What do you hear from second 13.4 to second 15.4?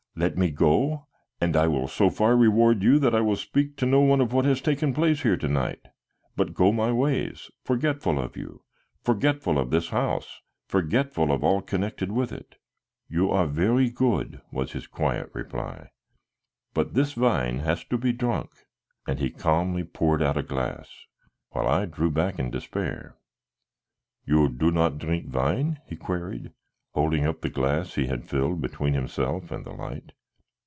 very good," was his quiet